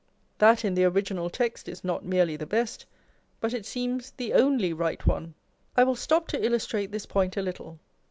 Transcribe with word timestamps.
That 0.39 0.65
in 0.65 0.73
the 0.73 0.85
original 0.85 1.29
text 1.29 1.69
is 1.69 1.83
not 1.83 2.03
merely 2.03 2.35
the 2.35 2.47
best, 2.47 2.87
but 3.39 3.53
it 3.53 3.67
seems 3.67 4.09
the 4.09 4.33
only 4.33 4.73
right 4.73 5.05
one. 5.05 5.35
I 5.77 5.83
will 5.83 5.95
stop 5.95 6.27
to 6.29 6.43
illustrate 6.43 6.91
this 6.91 7.05
point 7.05 7.37
a 7.37 7.41
little. 7.43 7.77